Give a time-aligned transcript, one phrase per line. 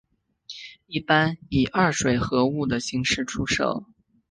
[0.87, 3.85] 一般以二水合物的形式出售。